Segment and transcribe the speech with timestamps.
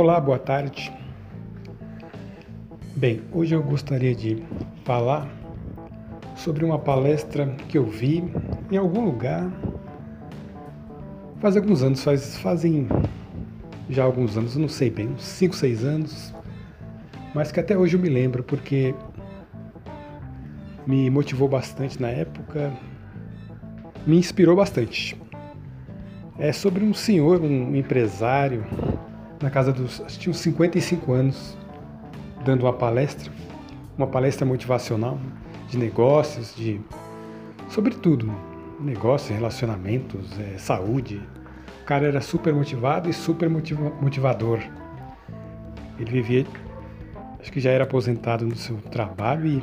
[0.00, 0.92] Olá, boa tarde.
[2.94, 4.40] Bem, hoje eu gostaria de
[4.84, 5.28] falar
[6.36, 8.22] sobre uma palestra que eu vi
[8.70, 9.50] em algum lugar
[11.40, 12.86] faz alguns anos, faz, fazem
[13.90, 16.32] já alguns anos, não sei bem, uns 5, 6 anos,
[17.34, 18.94] mas que até hoje eu me lembro porque
[20.86, 22.72] me motivou bastante na época,
[24.06, 25.20] me inspirou bastante.
[26.38, 28.64] É sobre um senhor, um empresário,
[29.40, 31.56] na casa dos, acho que uns 55 anos,
[32.44, 33.30] dando uma palestra,
[33.96, 35.18] uma palestra motivacional
[35.68, 36.80] de negócios, de
[37.68, 38.32] sobre tudo,
[38.80, 41.20] negócios, relacionamentos, é, saúde.
[41.82, 44.60] O cara era super motivado e super motiva, motivador.
[45.98, 46.46] Ele vivia,
[47.40, 49.62] acho que já era aposentado no seu trabalho e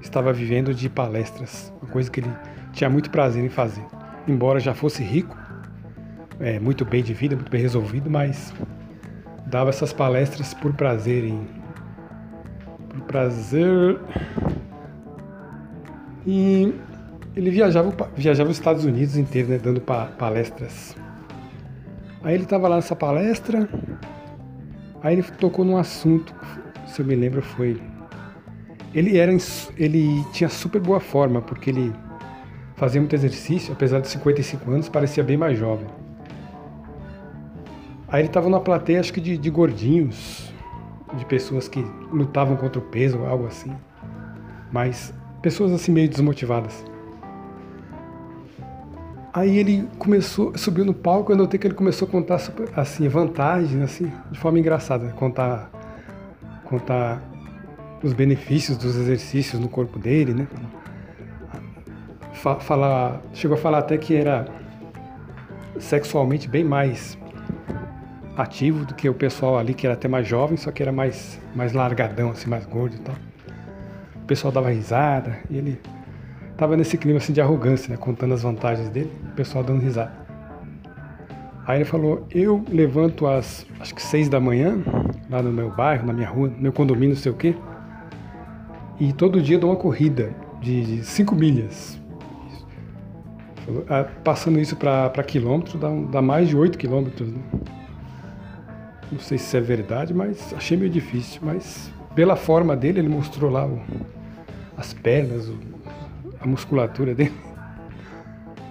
[0.00, 2.30] estava vivendo de palestras, uma coisa que ele
[2.72, 3.84] tinha muito prazer em fazer.
[4.26, 5.36] Embora já fosse rico,
[6.38, 8.52] é, muito bem de vida, muito bem resolvido, mas
[9.50, 11.46] dava essas palestras por prazer em
[12.88, 13.98] por prazer.
[16.26, 16.72] E
[17.34, 20.96] ele viajava viajava os Estados Unidos inteiro né, dando palestras.
[22.22, 23.68] Aí ele estava lá nessa palestra
[25.02, 26.34] aí ele tocou num assunto
[26.86, 27.80] se eu me lembro foi
[28.94, 29.32] ele era
[29.76, 31.92] ele tinha super boa forma porque ele
[32.76, 35.86] fazia muito exercício apesar de 55 anos parecia bem mais jovem
[38.10, 40.52] Aí ele estava numa plateia, acho que de, de, gordinhos,
[41.16, 41.80] de pessoas que
[42.12, 43.72] lutavam contra o peso, algo assim.
[44.72, 46.84] Mas pessoas assim meio desmotivadas.
[49.32, 52.40] Aí ele começou, subiu no palco, eu notei que ele começou a contar
[52.74, 55.70] assim vantagens, assim, de forma engraçada, contar,
[56.64, 57.22] contar
[58.02, 60.48] os benefícios dos exercícios no corpo dele, né?
[62.32, 64.48] Falar, chegou a falar até que era
[65.78, 67.19] sexualmente bem mais
[68.36, 71.40] ativo do que o pessoal ali que era até mais jovem, só que era mais,
[71.54, 73.14] mais largadão, assim, mais gordo e tal.
[74.22, 75.80] O pessoal dava risada e ele
[76.56, 80.12] tava nesse clima assim de arrogância, né, contando as vantagens dele, o pessoal dando risada.
[81.66, 84.78] Aí ele falou: Eu levanto às acho que seis da manhã,
[85.28, 87.54] lá no meu bairro, na minha rua, no meu condomínio, não sei o quê,
[88.98, 91.98] e todo dia dou uma corrida de 5 milhas.
[93.88, 97.28] Ah, passando isso para quilômetro, dá, dá mais de 8 quilômetros.
[97.30, 97.40] Né?
[99.10, 101.40] Não sei se é verdade, mas achei meio difícil.
[101.42, 103.80] Mas pela forma dele, ele mostrou lá o,
[104.76, 105.58] as pernas, o,
[106.40, 107.34] a musculatura dele.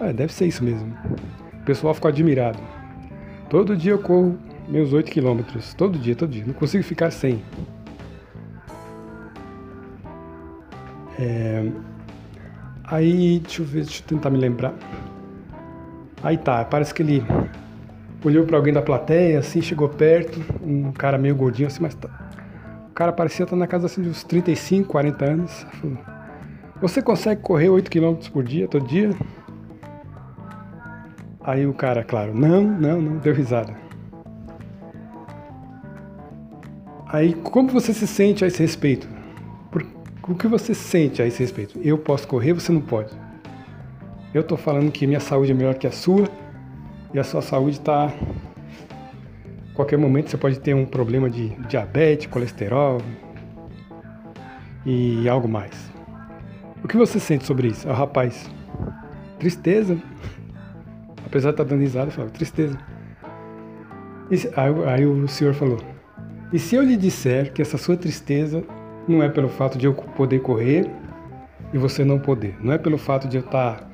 [0.00, 0.92] É, deve ser isso mesmo.
[1.52, 2.58] O pessoal ficou admirado.
[3.48, 5.74] Todo dia eu corro meus 8 quilômetros.
[5.74, 6.44] Todo dia, todo dia.
[6.44, 7.42] Não consigo ficar sem.
[11.18, 11.70] É...
[12.84, 14.74] Aí, deixa eu ver, deixa eu tentar me lembrar.
[16.22, 17.22] Aí tá, parece que ele
[18.24, 22.08] olhou para alguém da plateia, assim, chegou perto, um cara meio gordinho assim, mas tá.
[22.88, 25.66] o cara parecia estar na casa assim de uns 35, 40 anos.
[25.80, 25.98] Falou,
[26.80, 29.10] Você consegue correr 8 km por dia, todo dia?
[31.42, 33.74] Aí o cara, claro, não, não, não, deu risada.
[37.06, 39.06] Aí, como você se sente a esse respeito?
[39.70, 39.86] Por,
[40.26, 41.78] o que você sente a esse respeito?
[41.84, 43.10] Eu posso correr, você não pode.
[44.32, 46.28] Eu estou falando que minha saúde é melhor que a sua,
[47.14, 48.12] e a sua saúde está.
[49.72, 53.00] Qualquer momento você pode ter um problema de diabetes, colesterol
[54.84, 55.92] e algo mais.
[56.82, 57.88] O que você sente sobre isso?
[57.88, 58.50] Ah, rapaz,
[59.38, 59.96] tristeza.
[61.24, 62.78] Apesar de estar tá dando risada, eu falo, tristeza.
[64.30, 65.78] Se, aí, aí o senhor falou:
[66.52, 68.62] E se eu lhe disser que essa sua tristeza
[69.08, 70.88] não é pelo fato de eu poder correr
[71.72, 73.88] e você não poder, não é pelo fato de eu estar tá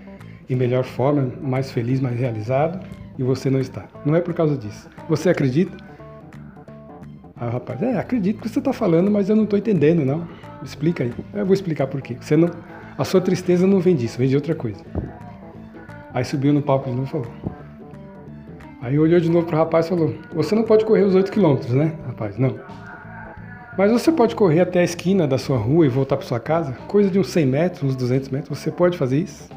[0.48, 2.84] em melhor forma, mais feliz, mais realizado,
[3.18, 3.86] e você não está.
[4.04, 4.88] Não é por causa disso.
[5.08, 5.76] Você acredita?
[7.36, 10.28] Aí o rapaz, é, acredito que você está falando, mas eu não estou entendendo, não.
[10.62, 11.12] Explica aí.
[11.32, 12.16] Eu vou explicar por quê.
[12.20, 12.50] Você não,
[12.98, 14.84] a sua tristeza não vem disso, vem de outra coisa.
[16.12, 17.26] Aí subiu no palco de novo e falou.
[18.82, 21.30] Aí olhou de novo para o rapaz e falou: Você não pode correr os 8
[21.30, 22.36] quilômetros, né, rapaz?
[22.36, 22.58] Não.
[23.78, 26.72] Mas você pode correr até a esquina da sua rua e voltar para sua casa?
[26.88, 28.58] Coisa de uns 100 metros, uns 200 metros.
[28.58, 29.48] Você pode fazer isso?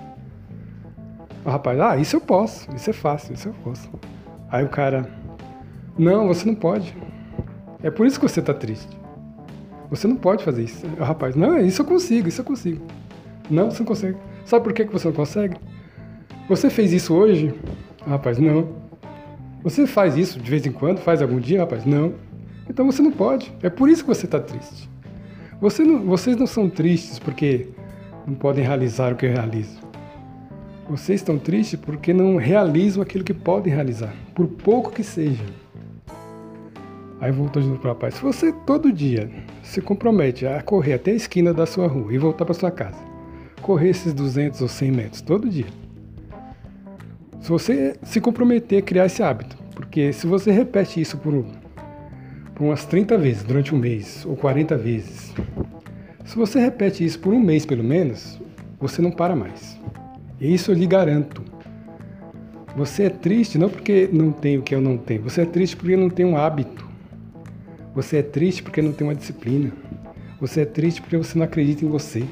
[1.45, 3.89] O rapaz, ah, isso eu posso, isso é fácil, isso eu posso.
[4.49, 5.09] Aí o cara,
[5.97, 6.95] não, você não pode.
[7.81, 8.97] É por isso que você está triste.
[9.89, 10.87] Você não pode fazer isso.
[10.99, 12.85] O rapaz, não, isso eu consigo, isso eu consigo.
[13.49, 14.17] Não, você não consegue.
[14.45, 15.57] Sabe por que você não consegue?
[16.47, 17.53] Você fez isso hoje?
[18.07, 18.69] Rapaz, não.
[19.63, 20.99] Você faz isso de vez em quando?
[20.99, 21.59] Faz algum dia?
[21.59, 22.13] Rapaz, não.
[22.69, 23.53] Então você não pode.
[23.61, 24.89] É por isso que você está triste.
[25.61, 27.67] Você não, vocês não são tristes porque
[28.25, 29.82] não podem realizar o que eu realizo.
[30.93, 35.43] Vocês estão tristes porque não realizam aquilo que podem realizar, por pouco que seja.
[37.19, 38.13] Aí voltou de novo para o rapaz.
[38.13, 39.27] Se você todo dia
[39.63, 42.99] se compromete a correr até a esquina da sua rua e voltar para sua casa,
[43.59, 45.65] correr esses 200 ou 100 metros todo dia,
[47.41, 51.43] se você se comprometer a criar esse hábito, porque se você repete isso por,
[52.53, 55.33] por umas 30 vezes durante um mês ou 40 vezes,
[56.23, 58.39] se você repete isso por um mês pelo menos,
[58.79, 59.81] você não para mais.
[60.43, 61.41] Isso eu lhe garanto.
[62.75, 65.77] Você é triste não porque não tem o que eu não tenho, você é triste
[65.77, 66.85] porque não tem um hábito.
[67.95, 69.71] Você é triste porque não tem uma disciplina.
[70.41, 72.25] Você é triste porque você não acredita em você.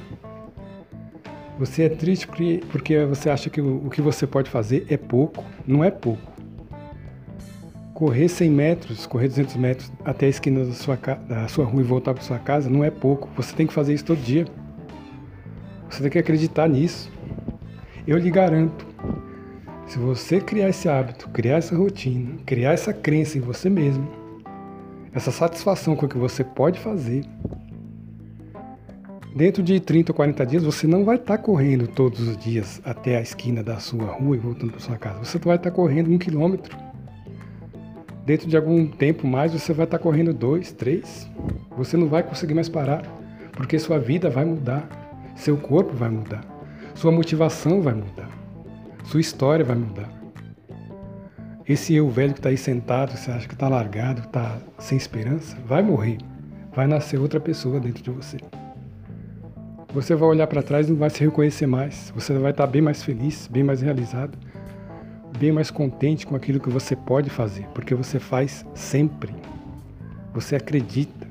[1.60, 4.98] Você é triste porque, porque você acha que o, o que você pode fazer é
[4.98, 5.46] pouco.
[5.66, 6.32] Não é pouco.
[7.94, 11.86] Correr 100 metros, correr 200 metros até a esquina da sua, da sua rua e
[11.86, 13.30] voltar para sua casa não é pouco.
[13.38, 14.46] Você tem que fazer isso todo dia.
[15.88, 17.11] Você tem que acreditar nisso.
[18.08, 18.86] Eu lhe garanto,
[19.86, 24.08] se você criar esse hábito, criar essa rotina, criar essa crença em você mesmo,
[25.14, 27.24] essa satisfação com o que você pode fazer,
[29.36, 32.82] dentro de 30 ou 40 dias você não vai estar tá correndo todos os dias
[32.84, 35.24] até a esquina da sua rua e voltando para sua casa.
[35.24, 36.76] Você vai estar tá correndo um quilômetro.
[38.26, 41.30] Dentro de algum tempo mais você vai estar tá correndo dois, três.
[41.78, 43.04] Você não vai conseguir mais parar,
[43.54, 44.88] porque sua vida vai mudar,
[45.36, 46.42] seu corpo vai mudar,
[46.96, 48.30] sua motivação vai mudar,
[49.06, 50.22] sua história vai mudar.
[51.68, 55.56] Esse eu velho que está aí sentado, você acha que está largado, está sem esperança,
[55.66, 56.18] vai morrer.
[56.74, 58.38] Vai nascer outra pessoa dentro de você.
[59.94, 62.12] Você vai olhar para trás e não vai se reconhecer mais.
[62.16, 64.38] Você vai estar tá bem mais feliz, bem mais realizado,
[65.38, 69.34] bem mais contente com aquilo que você pode fazer, porque você faz sempre.
[70.34, 71.28] Você acredita.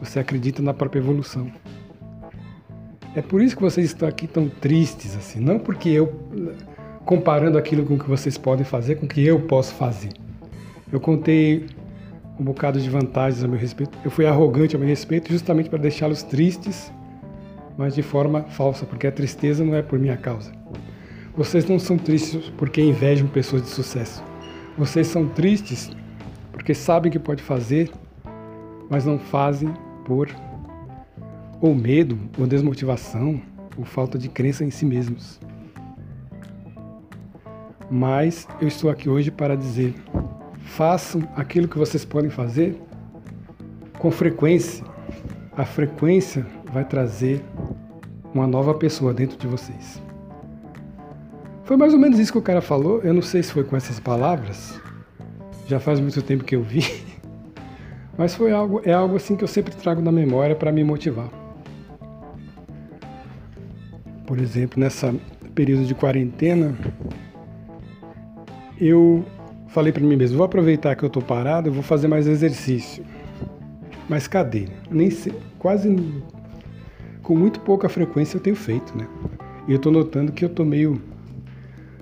[0.00, 1.50] Você acredita na própria evolução.
[3.16, 6.12] É por isso que vocês estão aqui tão tristes assim, não porque eu
[7.04, 10.10] comparando aquilo com o que vocês podem fazer com o que eu posso fazer.
[10.90, 11.66] Eu contei
[12.38, 13.96] um bocado de vantagens a meu respeito.
[14.04, 16.92] Eu fui arrogante a meu respeito justamente para deixá-los tristes,
[17.76, 20.52] mas de forma falsa, porque a tristeza não é por minha causa.
[21.36, 24.22] Vocês não são tristes porque invejam pessoas de sucesso.
[24.76, 25.90] Vocês são tristes
[26.52, 27.90] porque sabem que pode fazer,
[28.88, 29.72] mas não fazem
[30.04, 30.28] por
[31.64, 33.40] ou medo, ou desmotivação,
[33.74, 35.40] ou falta de crença em si mesmos.
[37.90, 39.94] Mas eu estou aqui hoje para dizer:
[40.58, 42.78] façam aquilo que vocês podem fazer
[43.98, 44.84] com frequência.
[45.56, 47.42] A frequência vai trazer
[48.34, 50.02] uma nova pessoa dentro de vocês.
[51.62, 53.00] Foi mais ou menos isso que o cara falou.
[53.00, 54.78] Eu não sei se foi com essas palavras.
[55.66, 56.82] Já faz muito tempo que eu vi.
[58.18, 61.43] Mas foi algo, é algo assim que eu sempre trago na memória para me motivar.
[64.34, 65.14] Por exemplo, nessa
[65.54, 66.74] período de quarentena,
[68.80, 69.24] eu
[69.68, 73.04] falei para mim mesmo, vou aproveitar que eu estou parado, eu vou fazer mais exercício.
[74.08, 74.66] Mas cadê?
[74.90, 75.96] Nem sei, quase
[77.22, 79.06] com muito pouca frequência eu tenho feito, né?
[79.68, 81.00] E eu estou notando que eu tô meio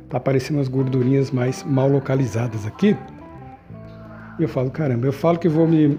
[0.09, 2.97] tá aparecendo umas gordurinhas mais mal localizadas aqui.
[4.39, 5.99] E eu falo, caramba, eu falo que vou me,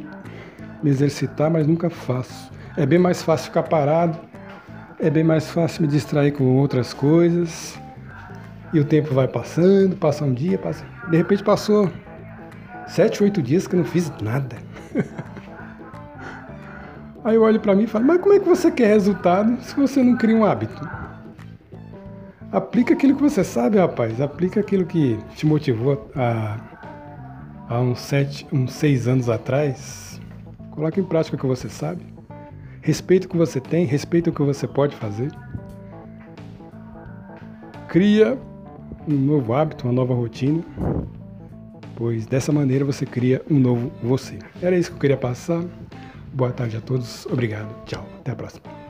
[0.82, 2.52] me exercitar, mas nunca faço.
[2.76, 4.33] É bem mais fácil ficar parado,
[5.04, 7.78] é bem mais fácil me distrair com outras coisas.
[8.74, 10.86] E o tempo vai passando, passa um dia, passa.
[11.12, 11.92] De repente passou
[12.88, 14.56] sete, oito dias que eu não fiz nada.
[17.22, 19.76] Aí eu olho para mim e falo, mas como é que você quer resultado se
[19.76, 20.90] você não cria um hábito?
[22.50, 24.22] Aplica aquilo que você sabe, rapaz.
[24.22, 26.60] Aplica aquilo que te motivou há,
[27.68, 30.22] há uns, sete, uns seis anos atrás.
[30.72, 32.13] Coloque em prática o que você sabe.
[32.84, 35.32] Respeita o que você tem, respeita o que você pode fazer.
[37.88, 38.38] Cria
[39.08, 40.62] um novo hábito, uma nova rotina,
[41.96, 44.38] pois dessa maneira você cria um novo você.
[44.62, 45.64] Era isso que eu queria passar.
[46.34, 48.83] Boa tarde a todos, obrigado, tchau, até a próxima.